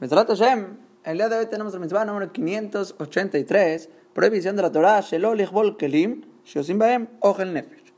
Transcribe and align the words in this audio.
Mesrat 0.00 0.28
Hashem, 0.28 0.76
el 1.02 1.18
día 1.18 1.28
de 1.28 1.38
hoy 1.38 1.46
tenemos 1.46 1.74
el 1.74 1.80
mitzvah 1.80 2.04
número 2.04 2.30
583, 2.30 3.90
prohibición 4.12 4.54
de 4.54 4.62
la 4.62 4.70
Torah, 4.70 5.00
Shelo 5.00 5.34
Lichbol 5.34 5.76
Kelim, 5.76 6.22
Shosim 6.44 6.78
Baem, 6.78 7.08
Ogel 7.18 7.52
Nefesh. 7.52 7.92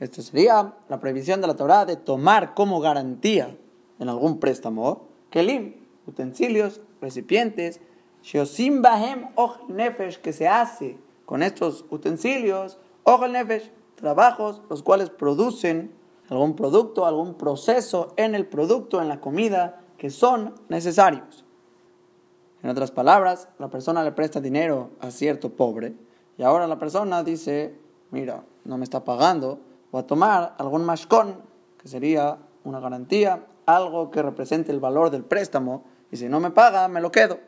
Esto 0.00 0.20
sería 0.22 0.74
la 0.88 0.98
prohibición 0.98 1.40
de 1.40 1.46
la 1.46 1.54
Torah 1.54 1.84
de 1.84 1.94
tomar 1.94 2.54
como 2.54 2.80
garantía 2.80 3.56
en 4.00 4.08
algún 4.08 4.40
préstamo, 4.40 5.06
Kelim, 5.30 5.76
utensilios, 6.08 6.80
recipientes, 7.00 7.80
Shosim 8.24 8.82
Baem, 8.82 9.28
Ogel 9.36 9.76
Nefesh, 9.76 10.18
que 10.18 10.32
se 10.32 10.48
hace 10.48 10.98
con 11.24 11.44
estos 11.44 11.84
utensilios, 11.88 12.78
Ogel 13.04 13.30
Nefesh, 13.30 13.70
trabajos 13.94 14.60
los 14.68 14.82
cuales 14.82 15.08
producen 15.08 15.92
algún 16.28 16.56
producto, 16.56 17.06
algún 17.06 17.34
proceso 17.34 18.12
en 18.16 18.34
el 18.34 18.44
producto, 18.44 19.00
en 19.00 19.08
la 19.08 19.20
comida, 19.20 19.83
que 19.98 20.10
son 20.10 20.54
necesarios. 20.68 21.44
En 22.62 22.70
otras 22.70 22.90
palabras, 22.90 23.48
la 23.58 23.68
persona 23.68 24.02
le 24.02 24.12
presta 24.12 24.40
dinero 24.40 24.90
a 25.00 25.10
cierto 25.10 25.50
pobre 25.50 25.94
y 26.38 26.42
ahora 26.42 26.66
la 26.66 26.78
persona 26.78 27.22
dice, 27.22 27.78
mira, 28.10 28.44
no 28.64 28.78
me 28.78 28.84
está 28.84 29.04
pagando, 29.04 29.60
voy 29.92 30.02
a 30.02 30.06
tomar 30.06 30.54
algún 30.58 30.84
mashkon, 30.84 31.36
que 31.78 31.88
sería 31.88 32.38
una 32.64 32.80
garantía, 32.80 33.46
algo 33.66 34.10
que 34.10 34.22
represente 34.22 34.72
el 34.72 34.80
valor 34.80 35.10
del 35.10 35.24
préstamo, 35.24 35.84
y 36.10 36.16
si 36.16 36.28
no 36.28 36.40
me 36.40 36.50
paga, 36.50 36.88
me 36.88 37.00
lo 37.00 37.12
quedo. 37.12 37.38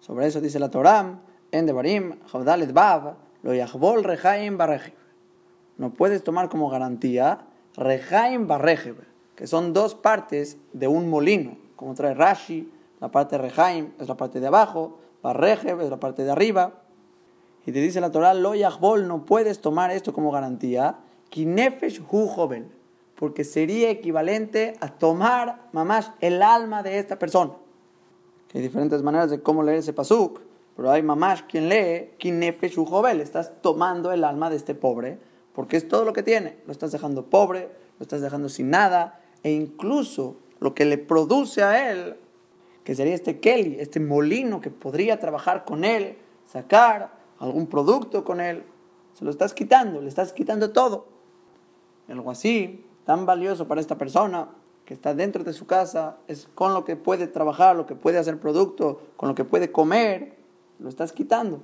Sobre 0.00 0.26
eso 0.26 0.40
dice 0.40 0.58
la 0.58 0.70
Torah, 0.70 1.20
en 1.52 1.66
Devarim, 1.66 2.18
Javdalet 2.26 2.72
Bav, 2.72 3.14
lo 3.42 3.54
yachbol 3.54 4.02
rejaim 4.02 4.58
barrejiv. 4.58 4.94
No 5.76 5.90
puedes 5.94 6.24
tomar 6.24 6.48
como 6.48 6.68
garantía 6.68 7.46
rejaim 7.76 8.46
barrejiv, 8.46 8.96
que 9.36 9.46
son 9.46 9.72
dos 9.72 9.94
partes 9.94 10.58
de 10.72 10.88
un 10.88 11.08
molino, 11.08 11.56
como 11.76 11.94
trae 11.94 12.14
Rashi, 12.14 12.70
la 13.00 13.10
parte 13.10 13.36
de 13.36 13.48
Rehaim 13.48 13.92
es 13.98 14.08
la 14.08 14.16
parte 14.16 14.40
de 14.40 14.46
abajo, 14.46 14.98
Barrejev 15.22 15.80
es 15.80 15.90
la 15.90 15.98
parte 15.98 16.24
de 16.24 16.30
arriba. 16.30 16.82
Y 17.66 17.72
te 17.72 17.80
dice 17.80 18.00
la 18.00 18.10
Torah, 18.10 18.34
lo 18.34 18.54
yachbol, 18.54 19.08
no 19.08 19.24
puedes 19.24 19.60
tomar 19.60 19.90
esto 19.90 20.12
como 20.12 20.30
garantía, 20.30 20.98
kinefesh 21.30 22.02
hu 22.10 22.28
joven, 22.28 22.70
porque 23.14 23.44
sería 23.44 23.90
equivalente 23.90 24.74
a 24.80 24.88
tomar 24.88 25.68
mamash 25.72 26.08
el 26.20 26.42
alma 26.42 26.82
de 26.82 26.98
esta 26.98 27.18
persona. 27.18 27.52
hay 28.52 28.60
diferentes 28.60 29.02
maneras 29.02 29.30
de 29.30 29.40
cómo 29.40 29.62
leer 29.62 29.78
ese 29.78 29.92
pasuk, 29.92 30.40
pero 30.76 30.90
hay 30.90 31.02
mamash 31.02 31.42
quien 31.48 31.68
lee 31.68 32.10
kinefesh 32.18 32.78
hu 32.78 32.84
joven, 32.84 33.20
estás 33.20 33.52
tomando 33.62 34.12
el 34.12 34.24
alma 34.24 34.50
de 34.50 34.56
este 34.56 34.74
pobre, 34.74 35.18
porque 35.54 35.78
es 35.78 35.88
todo 35.88 36.04
lo 36.04 36.12
que 36.12 36.22
tiene, 36.22 36.58
lo 36.66 36.72
estás 36.72 36.92
dejando 36.92 37.30
pobre, 37.30 37.70
lo 37.98 38.02
estás 38.02 38.20
dejando 38.20 38.48
sin 38.50 38.68
nada, 38.68 39.20
e 39.44 39.52
incluso 39.52 40.36
lo 40.58 40.74
que 40.74 40.84
le 40.84 40.98
produce 40.98 41.62
a 41.62 41.92
él 41.92 42.16
que 42.84 42.94
sería 42.94 43.14
este 43.14 43.40
Kelly, 43.40 43.76
este 43.80 43.98
molino 43.98 44.60
que 44.60 44.70
podría 44.70 45.18
trabajar 45.18 45.64
con 45.64 45.84
él, 45.84 46.18
sacar 46.44 47.12
algún 47.38 47.66
producto 47.66 48.24
con 48.24 48.40
él, 48.40 48.62
se 49.14 49.24
lo 49.24 49.30
estás 49.30 49.54
quitando, 49.54 50.00
le 50.00 50.08
estás 50.08 50.32
quitando 50.32 50.70
todo. 50.70 51.06
Algo 52.08 52.30
así, 52.30 52.84
tan 53.06 53.24
valioso 53.24 53.66
para 53.66 53.80
esta 53.80 53.96
persona, 53.96 54.48
que 54.84 54.92
está 54.92 55.14
dentro 55.14 55.44
de 55.44 55.54
su 55.54 55.66
casa, 55.66 56.18
es 56.28 56.46
con 56.54 56.74
lo 56.74 56.84
que 56.84 56.96
puede 56.96 57.26
trabajar, 57.26 57.74
lo 57.74 57.86
que 57.86 57.94
puede 57.94 58.18
hacer 58.18 58.38
producto, 58.38 59.00
con 59.16 59.30
lo 59.30 59.34
que 59.34 59.44
puede 59.44 59.72
comer, 59.72 60.36
lo 60.78 60.90
estás 60.90 61.12
quitando. 61.12 61.62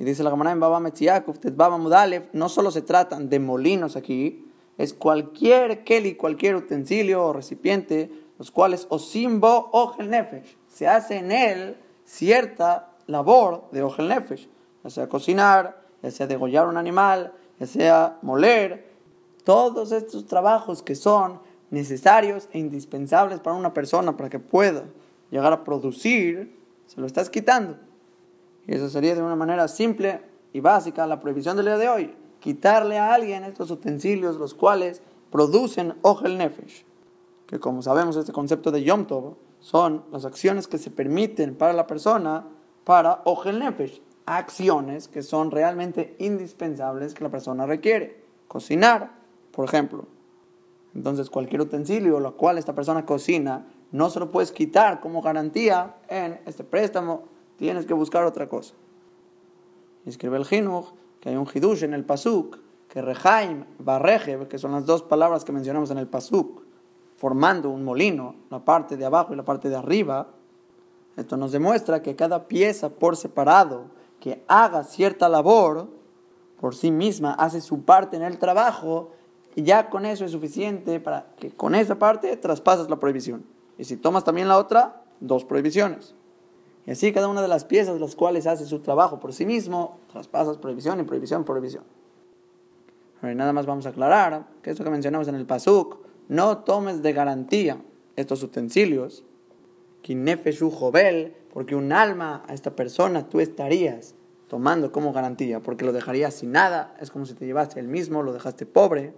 Y 0.00 0.04
dice 0.04 0.24
la 0.24 0.30
Gemara 0.30 0.50
en 0.50 0.58
Baba 0.58 0.80
Metziakov, 0.80 1.38
Baba 1.54 1.78
Mudalev, 1.78 2.28
no 2.32 2.48
solo 2.48 2.72
se 2.72 2.82
tratan 2.82 3.28
de 3.28 3.38
molinos 3.38 3.94
aquí, 3.94 4.47
es 4.78 4.94
cualquier 4.94 5.84
Kelly, 5.84 6.14
cualquier 6.14 6.56
utensilio 6.56 7.24
o 7.24 7.32
recipiente 7.32 8.10
los 8.38 8.52
cuales 8.52 8.86
Osimbo 8.88 9.68
Ogel 9.72 10.08
Nefesh, 10.08 10.56
se 10.68 10.86
hace 10.86 11.16
en 11.16 11.32
él 11.32 11.76
cierta 12.04 12.94
labor 13.06 13.68
de 13.72 13.82
Ogel 13.82 14.08
Nefesh, 14.08 14.48
ya 14.84 14.90
sea 14.90 15.08
cocinar, 15.08 15.82
ya 16.02 16.10
sea 16.12 16.28
degollar 16.28 16.68
un 16.68 16.76
animal, 16.76 17.32
ya 17.58 17.66
sea 17.66 18.18
moler, 18.22 18.88
todos 19.44 19.92
estos 19.92 20.26
trabajos 20.26 20.82
que 20.82 20.94
son 20.94 21.40
necesarios 21.70 22.48
e 22.52 22.58
indispensables 22.58 23.40
para 23.40 23.56
una 23.56 23.74
persona 23.74 24.16
para 24.16 24.30
que 24.30 24.38
pueda 24.38 24.84
llegar 25.30 25.52
a 25.52 25.64
producir, 25.64 26.56
se 26.86 27.00
lo 27.00 27.06
estás 27.06 27.28
quitando. 27.28 27.76
Y 28.66 28.74
eso 28.74 28.88
sería 28.88 29.14
de 29.14 29.22
una 29.22 29.36
manera 29.36 29.66
simple 29.66 30.20
y 30.52 30.60
básica 30.60 31.06
la 31.06 31.18
prohibición 31.18 31.56
del 31.56 31.66
día 31.66 31.78
de 31.78 31.88
hoy, 31.88 32.14
quitarle 32.40 32.98
a 32.98 33.14
alguien 33.14 33.44
estos 33.44 33.70
utensilios 33.70 34.36
los 34.36 34.54
cuales 34.54 35.02
producen 35.30 35.94
Ogel 36.02 36.38
Nefesh 36.38 36.88
que 37.48 37.58
como 37.58 37.82
sabemos 37.82 38.14
este 38.16 38.32
concepto 38.32 38.70
de 38.70 38.84
Yom 38.84 39.06
Tov 39.06 39.36
son 39.58 40.04
las 40.12 40.26
acciones 40.26 40.68
que 40.68 40.76
se 40.76 40.90
permiten 40.90 41.56
para 41.56 41.72
la 41.72 41.86
persona 41.86 42.46
para 42.84 43.22
Ogel 43.24 43.58
Nefesh, 43.58 44.02
acciones 44.26 45.08
que 45.08 45.22
son 45.22 45.50
realmente 45.50 46.14
indispensables 46.18 47.14
que 47.14 47.24
la 47.24 47.30
persona 47.30 47.66
requiere. 47.66 48.22
Cocinar, 48.46 49.12
por 49.50 49.64
ejemplo. 49.64 50.04
Entonces 50.94 51.30
cualquier 51.30 51.62
utensilio 51.62 52.20
lo 52.20 52.36
cual 52.36 52.58
esta 52.58 52.74
persona 52.74 53.06
cocina 53.06 53.66
no 53.92 54.10
se 54.10 54.20
lo 54.20 54.30
puedes 54.30 54.52
quitar 54.52 55.00
como 55.00 55.22
garantía 55.22 55.96
en 56.08 56.40
este 56.44 56.64
préstamo, 56.64 57.24
tienes 57.56 57.86
que 57.86 57.94
buscar 57.94 58.24
otra 58.24 58.46
cosa. 58.46 58.74
Escribe 60.04 60.36
el 60.36 60.44
Jinuch 60.44 60.92
que 61.20 61.30
hay 61.30 61.36
un 61.36 61.46
hidush 61.52 61.84
en 61.84 61.94
el 61.94 62.04
pasuk, 62.04 62.58
que 62.88 63.02
Rehaim, 63.02 63.64
Barrejev, 63.78 64.48
que 64.48 64.58
son 64.58 64.72
las 64.72 64.86
dos 64.86 65.02
palabras 65.02 65.44
que 65.44 65.52
mencionamos 65.52 65.90
en 65.90 65.98
el 65.98 66.06
pasuk, 66.06 66.62
formando 67.16 67.70
un 67.70 67.84
molino, 67.84 68.36
la 68.50 68.64
parte 68.64 68.96
de 68.96 69.04
abajo 69.04 69.32
y 69.32 69.36
la 69.36 69.44
parte 69.44 69.68
de 69.68 69.76
arriba, 69.76 70.28
esto 71.16 71.36
nos 71.36 71.50
demuestra 71.50 72.00
que 72.00 72.14
cada 72.14 72.46
pieza 72.46 72.90
por 72.90 73.16
separado 73.16 73.86
que 74.20 74.44
haga 74.46 74.84
cierta 74.84 75.28
labor 75.28 75.88
por 76.60 76.74
sí 76.74 76.90
misma, 76.90 77.34
hace 77.34 77.60
su 77.60 77.82
parte 77.82 78.16
en 78.16 78.22
el 78.22 78.38
trabajo, 78.38 79.10
y 79.54 79.62
ya 79.62 79.90
con 79.90 80.06
eso 80.06 80.24
es 80.24 80.32
suficiente 80.32 81.00
para 81.00 81.34
que 81.36 81.50
con 81.50 81.74
esa 81.74 81.98
parte 81.98 82.36
traspasas 82.36 82.88
la 82.88 83.00
prohibición. 83.00 83.44
Y 83.76 83.84
si 83.84 83.96
tomas 83.96 84.24
también 84.24 84.48
la 84.48 84.58
otra, 84.58 85.02
dos 85.20 85.44
prohibiciones. 85.44 86.14
Y 86.88 86.92
así 86.92 87.12
cada 87.12 87.28
una 87.28 87.42
de 87.42 87.48
las 87.48 87.66
piezas 87.66 88.00
las 88.00 88.16
cuales 88.16 88.46
hace 88.46 88.64
su 88.64 88.78
trabajo 88.78 89.20
por 89.20 89.34
sí 89.34 89.44
mismo, 89.44 89.98
traspasas 90.10 90.56
prohibición 90.56 90.98
y 90.98 91.02
prohibición, 91.02 91.44
prohibición. 91.44 91.84
Ahora, 93.20 93.34
nada 93.34 93.52
más 93.52 93.66
vamos 93.66 93.84
a 93.84 93.90
aclarar 93.90 94.46
que 94.62 94.70
esto 94.70 94.84
que 94.84 94.90
mencionamos 94.90 95.28
en 95.28 95.34
el 95.34 95.44
Pasuk, 95.44 95.98
no 96.28 96.60
tomes 96.64 97.02
de 97.02 97.12
garantía 97.12 97.82
estos 98.16 98.42
utensilios, 98.42 99.22
jovel, 100.72 101.34
porque 101.52 101.74
un 101.74 101.92
alma 101.92 102.42
a 102.48 102.54
esta 102.54 102.74
persona 102.74 103.28
tú 103.28 103.40
estarías 103.40 104.14
tomando 104.48 104.90
como 104.90 105.12
garantía, 105.12 105.60
porque 105.60 105.84
lo 105.84 105.92
dejarías 105.92 106.32
sin 106.32 106.52
nada, 106.52 106.96
es 107.02 107.10
como 107.10 107.26
si 107.26 107.34
te 107.34 107.44
llevaste 107.44 107.80
el 107.80 107.88
mismo, 107.88 108.22
lo 108.22 108.32
dejaste 108.32 108.64
pobre. 108.64 109.12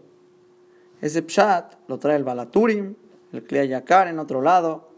Ese 1.01 1.23
pshat 1.23 1.75
lo 1.87 2.01
trae 2.01 2.17
el 2.17 2.25
Balaturim, 2.25 2.97
el 3.33 3.45
Kliayakar 3.45 4.09
en 4.09 4.19
otro 4.19 4.43
lado, 4.43 4.90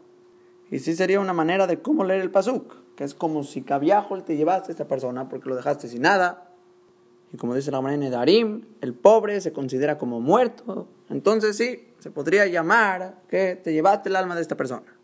y 0.73 0.79
sí 0.79 0.97
sería 0.97 1.21
una 1.21 1.35
manera 1.35 1.67
de 1.67 1.83
cómo 1.83 2.03
leer 2.03 2.23
el 2.23 2.31
Pasuk, 2.31 2.95
que 2.97 3.05
es 3.05 3.13
como 3.15 3.45
si 3.45 3.61
Kaviahol 3.61 4.25
te 4.25 4.39
llevaste 4.39 4.71
a 4.71 4.73
esta 4.73 4.89
persona 4.89 5.29
porque 5.29 5.51
lo 5.51 5.55
dejaste 5.55 5.87
sin 5.87 6.01
nada, 6.01 6.51
y 7.31 7.37
como 7.37 7.55
dice 7.55 7.71
la 7.71 7.83
manera 7.83 8.05
de 8.05 8.09
Darim, 8.11 8.65
el 8.81 8.95
pobre 8.95 9.43
se 9.43 9.53
considera 9.53 9.99
como 9.99 10.19
muerto. 10.21 10.89
Entonces 11.11 11.59
sí, 11.59 11.93
se 11.99 12.11
podría 12.11 12.47
llamar 12.47 13.21
que 13.29 13.55
te 13.57 13.75
llevaste 13.75 14.09
el 14.09 14.17
alma 14.17 14.35
de 14.35 14.41
esta 14.41 14.57
persona. 14.57 14.97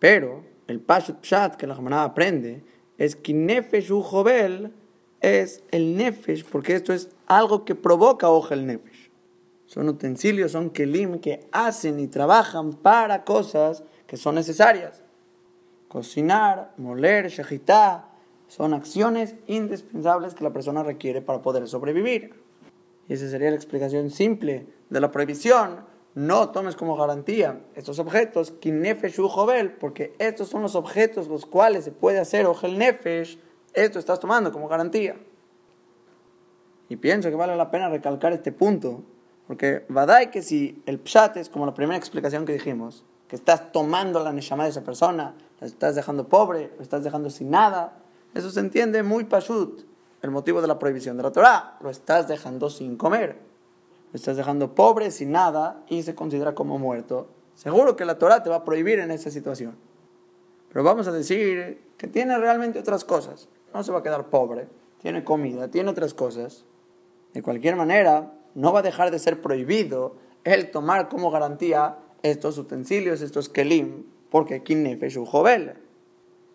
Pero 0.00 0.44
el 0.66 0.80
Pashut 0.80 1.20
Pshat 1.20 1.54
que 1.54 1.68
la 1.68 1.76
Jamanada 1.76 2.02
aprende 2.02 2.64
es 2.98 3.14
que 3.14 3.32
Nefesh 3.32 3.90
Jovel 3.90 4.72
es 5.20 5.62
el 5.70 5.96
Nefesh, 5.96 6.44
porque 6.44 6.74
esto 6.74 6.92
es 6.92 7.10
algo 7.26 7.64
que 7.64 7.76
provoca 7.76 8.28
hoja 8.28 8.54
el 8.54 8.66
Nefesh. 8.66 9.12
Son 9.66 9.88
utensilios, 9.88 10.50
son 10.50 10.70
kelim 10.70 11.20
que 11.20 11.46
hacen 11.52 12.00
y 12.00 12.08
trabajan 12.08 12.72
para 12.72 13.22
cosas 13.22 13.84
que 14.06 14.16
son 14.16 14.34
necesarias. 14.34 15.02
Cocinar, 15.88 16.72
moler, 16.76 17.28
shahitá, 17.28 18.08
son 18.48 18.74
acciones 18.74 19.34
indispensables 19.46 20.34
que 20.34 20.44
la 20.44 20.52
persona 20.52 20.82
requiere 20.82 21.22
para 21.22 21.42
poder 21.42 21.66
sobrevivir. 21.68 22.34
Y 23.08 23.14
esa 23.14 23.28
sería 23.28 23.50
la 23.50 23.56
explicación 23.56 24.10
simple 24.10 24.66
de 24.90 25.00
la 25.00 25.10
prohibición. 25.10 25.84
No 26.14 26.50
tomes 26.50 26.76
como 26.76 26.96
garantía 26.96 27.60
estos 27.74 27.98
objetos, 27.98 28.52
kinefesh 28.52 29.16
jovel, 29.16 29.72
porque 29.72 30.14
estos 30.18 30.48
son 30.48 30.62
los 30.62 30.76
objetos 30.76 31.26
los 31.28 31.44
cuales 31.44 31.84
se 31.84 31.90
puede 31.90 32.18
hacer 32.18 32.46
ojel 32.46 32.78
nefesh. 32.78 33.38
Esto 33.72 33.98
estás 33.98 34.20
tomando 34.20 34.52
como 34.52 34.68
garantía. 34.68 35.16
Y 36.88 36.96
pienso 36.96 37.30
que 37.30 37.36
vale 37.36 37.56
la 37.56 37.70
pena 37.70 37.88
recalcar 37.88 38.32
este 38.32 38.52
punto, 38.52 39.02
porque 39.46 39.84
vadai 39.88 40.30
que 40.30 40.42
si 40.42 40.82
el 40.86 41.00
pshat 41.00 41.36
es 41.38 41.48
como 41.48 41.66
la 41.66 41.74
primera 41.74 41.96
explicación 41.96 42.44
que 42.44 42.52
dijimos, 42.52 43.04
estás 43.34 43.72
tomando 43.72 44.22
la 44.22 44.32
neshama 44.32 44.64
de 44.64 44.70
esa 44.70 44.82
persona, 44.82 45.34
la 45.60 45.66
estás 45.66 45.94
dejando 45.94 46.28
pobre, 46.28 46.72
la 46.76 46.82
estás 46.82 47.04
dejando 47.04 47.30
sin 47.30 47.50
nada, 47.50 47.98
eso 48.34 48.50
se 48.50 48.60
entiende 48.60 49.02
muy 49.02 49.24
pashut, 49.24 49.82
el 50.22 50.30
motivo 50.30 50.60
de 50.60 50.66
la 50.66 50.78
prohibición 50.78 51.16
de 51.16 51.22
la 51.22 51.30
Torah. 51.30 51.76
Lo 51.80 51.90
estás 51.90 52.26
dejando 52.26 52.68
sin 52.68 52.96
comer. 52.96 53.38
Lo 54.12 54.16
estás 54.16 54.36
dejando 54.36 54.74
pobre, 54.74 55.10
sin 55.10 55.32
nada, 55.32 55.84
y 55.88 56.02
se 56.02 56.14
considera 56.14 56.54
como 56.54 56.78
muerto. 56.78 57.28
Seguro 57.54 57.94
que 57.94 58.04
la 58.04 58.18
Torah 58.18 58.42
te 58.42 58.50
va 58.50 58.56
a 58.56 58.64
prohibir 58.64 58.98
en 58.98 59.10
esa 59.10 59.30
situación. 59.30 59.76
Pero 60.68 60.82
vamos 60.82 61.06
a 61.06 61.12
decir 61.12 61.80
que 61.96 62.08
tiene 62.08 62.36
realmente 62.38 62.80
otras 62.80 63.04
cosas. 63.04 63.48
No 63.72 63.84
se 63.84 63.92
va 63.92 64.00
a 64.00 64.02
quedar 64.02 64.30
pobre. 64.30 64.66
Tiene 65.00 65.22
comida, 65.22 65.68
tiene 65.68 65.90
otras 65.90 66.14
cosas. 66.14 66.64
De 67.32 67.42
cualquier 67.42 67.76
manera, 67.76 68.32
no 68.54 68.72
va 68.72 68.80
a 68.80 68.82
dejar 68.82 69.10
de 69.10 69.18
ser 69.18 69.40
prohibido 69.40 70.16
el 70.42 70.70
tomar 70.70 71.08
como 71.08 71.30
garantía 71.30 71.98
estos 72.24 72.56
utensilios, 72.56 73.20
estos 73.20 73.48
kelim, 73.48 74.06
porque 74.30 74.62
kinefesh 74.62 75.22
jovel. 75.24 75.74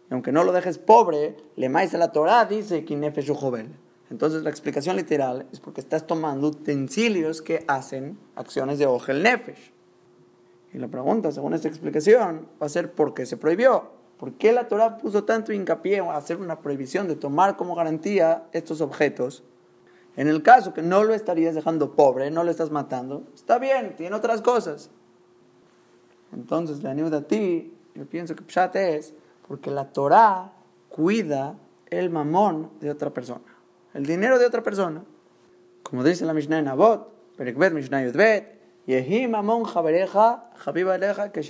Aunque 0.09 0.31
no 0.31 0.43
lo 0.43 0.51
dejes 0.51 0.79
pobre, 0.79 1.37
le 1.55 1.69
maíz 1.69 1.93
la 1.93 2.11
Torah 2.11 2.45
dice 2.45 2.83
kinefesh 2.83 3.31
jovel. 3.31 3.69
Entonces 4.09 4.41
la 4.41 4.49
explicación 4.49 4.95
literal 4.95 5.45
es 5.53 5.59
porque 5.59 5.79
estás 5.79 6.07
tomando 6.07 6.47
utensilios 6.47 7.43
que 7.43 7.63
hacen 7.67 8.17
acciones 8.35 8.79
de 8.79 8.87
ojel 8.87 9.21
nefesh. 9.21 9.71
Y 10.73 10.79
la 10.79 10.87
pregunta, 10.87 11.31
según 11.31 11.53
esta 11.53 11.67
explicación, 11.67 12.47
va 12.61 12.65
a 12.65 12.69
ser 12.69 12.91
por 12.91 13.13
qué 13.13 13.27
se 13.27 13.37
prohibió. 13.37 13.91
¿Por 14.17 14.33
qué 14.33 14.51
la 14.51 14.67
Torah 14.67 14.97
puso 14.97 15.23
tanto 15.23 15.53
hincapié 15.53 15.99
a 15.99 16.17
hacer 16.17 16.37
una 16.37 16.61
prohibición 16.61 17.07
de 17.07 17.15
tomar 17.15 17.57
como 17.57 17.75
garantía 17.75 18.47
estos 18.53 18.81
objetos? 18.81 19.43
En 20.15 20.27
el 20.27 20.41
caso 20.41 20.73
que 20.73 20.81
no 20.81 21.03
lo 21.03 21.13
estarías 21.13 21.53
dejando 21.53 21.95
pobre, 21.95 22.31
no 22.31 22.43
lo 22.43 22.49
estás 22.49 22.71
matando, 22.71 23.23
está 23.35 23.59
bien, 23.59 23.95
tiene 23.95 24.15
otras 24.15 24.41
cosas. 24.41 24.89
Entonces, 26.33 26.83
la 26.83 26.91
a 26.91 27.21
ti, 27.21 27.73
yo 27.95 28.05
pienso 28.05 28.35
que 28.35 28.43
Pshat 28.43 28.75
es 28.75 29.13
porque 29.47 29.71
la 29.71 29.91
Torah 29.91 30.53
cuida 30.89 31.57
el 31.87 32.09
mamón 32.09 32.69
de 32.79 32.91
otra 32.91 33.11
persona, 33.11 33.41
el 33.93 34.05
dinero 34.05 34.37
de 34.37 34.45
otra 34.45 34.61
persona. 34.61 35.03
Como 35.83 36.03
dice 36.03 36.25
la 36.25 36.33
Mishnah 36.33 36.59
en 36.59 36.67
Abot, 36.67 37.11
Perekbet 37.35 37.73
Mishnah 37.73 38.03
Yudbet, 38.03 38.59
Yehi 38.85 39.27
mamón 39.27 39.63
jabereja, 39.63 40.49
jabiba 40.55 40.95
aleja 40.95 41.31
que 41.31 41.41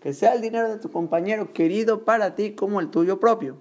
Que 0.00 0.12
sea 0.12 0.34
el 0.34 0.40
dinero 0.40 0.68
de 0.68 0.78
tu 0.78 0.90
compañero 0.90 1.52
querido 1.52 2.04
para 2.04 2.34
ti 2.34 2.52
como 2.52 2.80
el 2.80 2.90
tuyo 2.90 3.20
propio. 3.20 3.56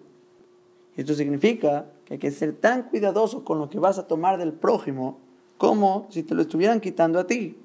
Esto 0.95 1.13
significa 1.13 1.85
que 2.05 2.15
hay 2.15 2.19
que 2.19 2.31
ser 2.31 2.53
tan 2.53 2.83
cuidadoso 2.83 3.43
con 3.43 3.59
lo 3.59 3.69
que 3.69 3.79
vas 3.79 3.97
a 3.97 4.07
tomar 4.07 4.37
del 4.37 4.53
prójimo 4.53 5.19
como 5.57 6.07
si 6.09 6.23
te 6.23 6.35
lo 6.35 6.41
estuvieran 6.41 6.79
quitando 6.79 7.19
a 7.19 7.27
ti. 7.27 7.57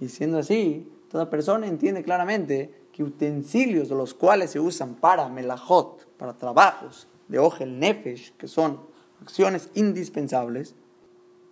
Y 0.00 0.08
siendo 0.08 0.38
así, 0.38 0.88
toda 1.10 1.30
persona 1.30 1.66
entiende 1.66 2.02
claramente 2.02 2.86
que 2.92 3.02
utensilios 3.02 3.88
de 3.88 3.94
los 3.94 4.14
cuales 4.14 4.50
se 4.50 4.60
usan 4.60 4.94
para 4.94 5.28
melajot, 5.28 6.06
para 6.16 6.36
trabajos 6.36 7.08
de 7.28 7.38
ojel 7.38 7.78
nefesh, 7.78 8.32
que 8.36 8.48
son 8.48 8.80
acciones 9.20 9.68
indispensables, 9.74 10.74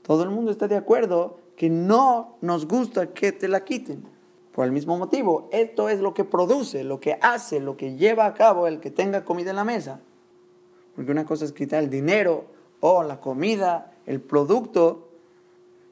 todo 0.03 0.23
el 0.23 0.31
mundo 0.31 0.51
está 0.51 0.69
de 0.69 0.77
acuerdo 0.77 1.39
que 1.57 1.71
no 1.71 2.37
nos 2.41 2.67
gusta 2.67 3.13
que 3.13 3.33
te 3.33 3.49
la 3.49 3.65
quiten. 3.65 4.05
Por 4.53 4.67
el 4.67 4.73
mismo 4.73 4.97
motivo, 4.97 5.49
esto 5.51 5.89
es 5.89 6.01
lo 6.01 6.15
que 6.15 6.25
produce, 6.25 6.85
lo 6.85 7.01
que 7.01 7.19
hace, 7.21 7.59
lo 7.59 7.77
que 7.77 7.97
lleva 7.97 8.27
a 8.27 8.35
cabo 8.35 8.67
el 8.67 8.81
que 8.81 8.91
tenga 8.91 9.25
comida 9.25 9.51
en 9.51 9.57
la 9.57 9.65
mesa. 9.65 10.01
Porque 10.95 11.11
una 11.11 11.25
cosa 11.25 11.45
es 11.45 11.53
quitar 11.53 11.83
el 11.83 11.91
dinero 11.91 12.45
o 12.81 13.03
la 13.03 13.21
comida, 13.21 13.95
el 14.07 14.21
producto, 14.21 15.09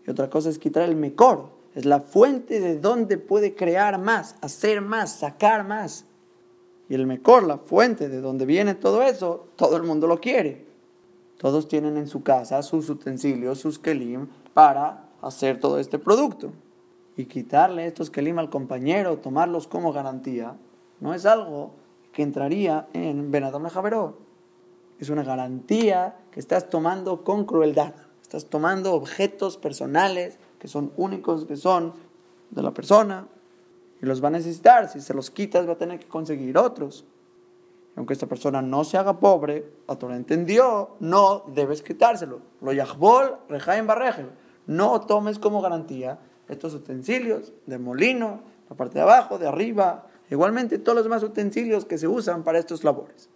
y 0.06 0.10
otra 0.10 0.30
cosa 0.30 0.48
es 0.48 0.58
quitar 0.58 0.84
el 0.84 0.94
mejor. 0.94 1.50
Es 1.74 1.84
la 1.84 2.00
fuente 2.00 2.60
de 2.60 2.78
donde 2.78 3.16
puede 3.18 3.54
crear 3.54 3.98
más, 3.98 4.36
hacer 4.40 4.80
más, 4.80 5.12
sacar 5.12 5.66
más. 5.66 6.04
Y 6.88 6.94
el 6.94 7.06
mejor, 7.06 7.44
la 7.44 7.58
fuente 7.58 8.08
de 8.08 8.20
donde 8.20 8.44
viene 8.44 8.74
todo 8.74 9.02
eso, 9.02 9.48
todo 9.56 9.76
el 9.76 9.82
mundo 9.82 10.06
lo 10.06 10.20
quiere. 10.20 10.66
Todos 11.38 11.66
tienen 11.66 11.96
en 11.96 12.06
su 12.06 12.22
casa 12.22 12.62
sus 12.62 12.90
utensilios, 12.90 13.58
sus 13.58 13.78
kelim, 13.78 14.28
para 14.52 15.08
hacer 15.22 15.58
todo 15.58 15.78
este 15.78 15.98
producto. 15.98 16.52
Y 17.16 17.24
quitarle 17.24 17.86
estos 17.86 18.10
kelim 18.10 18.38
al 18.38 18.50
compañero, 18.50 19.18
tomarlos 19.18 19.66
como 19.66 19.92
garantía, 19.92 20.56
no 21.00 21.14
es 21.14 21.26
algo 21.26 21.72
que 22.12 22.22
entraría 22.22 22.86
en 22.92 23.30
Benadam 23.30 23.68
Javeró. 23.68 24.18
Es 25.00 25.10
una 25.10 25.24
garantía 25.24 26.16
que 26.30 26.38
estás 26.38 26.70
tomando 26.70 27.24
con 27.24 27.44
crueldad. 27.44 27.94
Estás 28.22 28.46
tomando 28.46 28.94
objetos 28.94 29.56
personales 29.56 30.38
que 30.62 30.68
son 30.68 30.92
únicos, 30.96 31.44
que 31.44 31.56
son 31.56 31.92
de 32.50 32.62
la 32.62 32.70
persona, 32.70 33.26
y 34.00 34.06
los 34.06 34.22
va 34.22 34.28
a 34.28 34.30
necesitar. 34.30 34.88
Si 34.88 35.00
se 35.00 35.12
los 35.12 35.28
quitas, 35.28 35.66
va 35.66 35.72
a 35.72 35.76
tener 35.76 35.98
que 35.98 36.06
conseguir 36.06 36.56
otros. 36.56 37.04
aunque 37.96 38.12
esta 38.12 38.28
persona 38.28 38.62
no 38.62 38.84
se 38.84 38.96
haga 38.96 39.18
pobre, 39.18 39.66
la 39.88 39.96
Torah 39.96 40.14
entendió, 40.14 40.90
no 41.00 41.42
debes 41.48 41.82
quitárselo. 41.82 42.38
Lo 42.60 42.72
yahbol, 42.72 43.38
rejaim 43.48 43.88
barregel. 43.88 44.30
No 44.68 45.00
tomes 45.00 45.40
como 45.40 45.60
garantía 45.60 46.20
estos 46.48 46.74
utensilios 46.74 47.52
de 47.66 47.80
molino, 47.80 48.42
la 48.70 48.76
parte 48.76 48.94
de 48.94 49.00
abajo, 49.00 49.38
de 49.38 49.48
arriba, 49.48 50.06
igualmente 50.30 50.78
todos 50.78 50.94
los 50.94 51.04
demás 51.04 51.24
utensilios 51.24 51.84
que 51.84 51.98
se 51.98 52.06
usan 52.06 52.44
para 52.44 52.60
estos 52.60 52.84
labores. 52.84 53.28